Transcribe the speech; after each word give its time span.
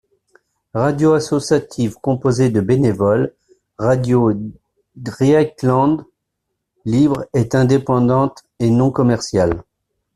Radio 0.73 1.13
associative 1.13 1.93
composée 2.01 2.49
de 2.49 2.59
bénévoles, 2.59 3.35
Radio 3.77 4.33
Dreyeckland 4.95 6.05
Libre 6.85 7.25
est 7.35 7.53
indépendante 7.53 8.43
et 8.57 8.71
non 8.71 8.89
commerciale. 8.89 9.63